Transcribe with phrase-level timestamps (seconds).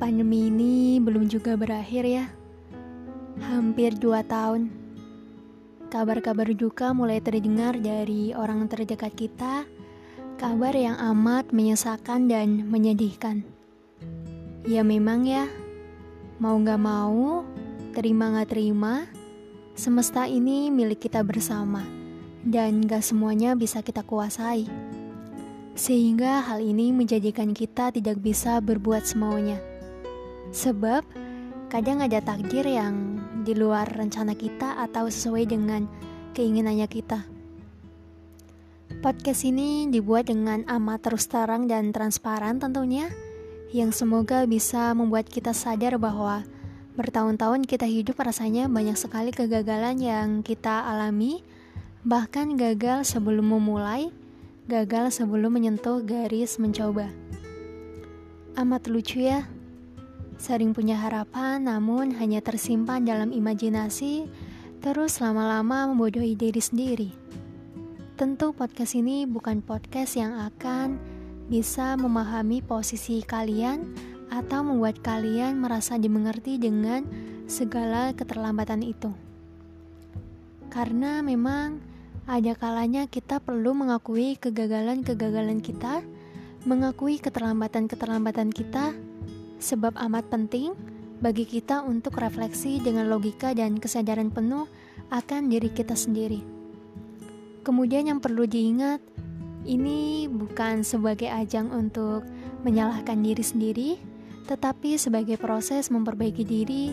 [0.00, 2.24] Pandemi ini belum juga berakhir ya.
[3.44, 4.72] Hampir dua tahun.
[5.92, 9.68] Kabar-kabar duka mulai terdengar dari orang terdekat kita.
[10.40, 13.44] Kabar yang amat menyesakan dan menyedihkan.
[14.64, 15.44] Ya memang ya,
[16.40, 17.44] mau gak mau,
[17.92, 19.04] terima gak terima,
[19.76, 21.84] semesta ini milik kita bersama.
[22.40, 24.95] Dan gak semuanya bisa kita kuasai.
[25.76, 29.60] Sehingga hal ini menjadikan kita tidak bisa berbuat semaunya.
[30.48, 31.04] Sebab
[31.68, 35.84] kadang ada takdir yang di luar rencana kita atau sesuai dengan
[36.32, 37.28] keinginannya kita.
[39.04, 43.12] Podcast ini dibuat dengan amat terus terang dan transparan tentunya,
[43.76, 46.48] yang semoga bisa membuat kita sadar bahwa
[46.96, 51.44] bertahun-tahun kita hidup rasanya banyak sekali kegagalan yang kita alami,
[52.00, 54.08] bahkan gagal sebelum memulai,
[54.66, 57.10] gagal sebelum menyentuh garis mencoba.
[58.58, 59.46] Amat lucu ya,
[60.36, 64.28] Sering punya harapan, namun hanya tersimpan dalam imajinasi,
[64.84, 67.10] terus lama-lama membodohi diri sendiri.
[68.20, 71.00] Tentu podcast ini bukan podcast yang akan
[71.48, 73.96] bisa memahami posisi kalian
[74.28, 77.08] atau membuat kalian merasa dimengerti dengan
[77.48, 79.08] segala keterlambatan itu.
[80.68, 81.80] Karena memang
[82.26, 86.02] ada kalanya kita perlu mengakui kegagalan-kegagalan kita,
[86.66, 88.90] mengakui keterlambatan-keterlambatan kita,
[89.62, 90.74] sebab amat penting
[91.22, 94.66] bagi kita untuk refleksi dengan logika dan kesadaran penuh
[95.14, 96.42] akan diri kita sendiri.
[97.62, 98.98] Kemudian yang perlu diingat,
[99.62, 102.26] ini bukan sebagai ajang untuk
[102.66, 103.90] menyalahkan diri sendiri,
[104.50, 106.90] tetapi sebagai proses memperbaiki diri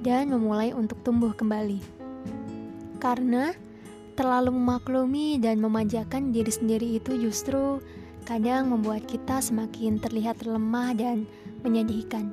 [0.00, 1.80] dan memulai untuk tumbuh kembali.
[3.00, 3.52] Karena
[4.14, 7.80] terlalu memaklumi dan memanjakan diri sendiri itu justru
[8.24, 11.24] kadang membuat kita semakin terlihat lemah dan
[11.64, 12.30] menyedihkan.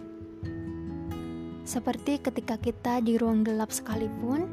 [1.68, 4.48] Seperti ketika kita di ruang gelap sekalipun,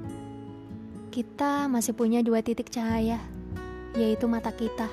[1.15, 3.23] kita masih punya dua titik cahaya,
[3.95, 4.91] yaitu mata kita.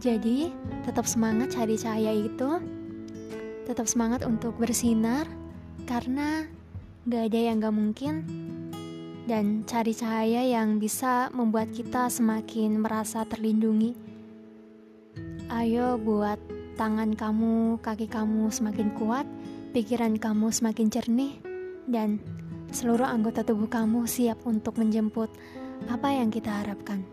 [0.00, 0.48] Jadi,
[0.88, 2.50] tetap semangat cari cahaya itu,
[3.68, 5.28] tetap semangat untuk bersinar,
[5.84, 6.48] karena
[7.04, 8.14] gak ada yang gak mungkin,
[9.24, 13.96] dan cari cahaya yang bisa membuat kita semakin merasa terlindungi.
[15.48, 16.36] Ayo buat
[16.76, 19.24] tangan kamu, kaki kamu semakin kuat,
[19.72, 21.40] pikiran kamu semakin jernih,
[21.88, 22.20] dan
[22.74, 25.30] seluruh anggota tubuh kamu siap untuk menjemput
[25.88, 27.06] apa yang kita harapkan.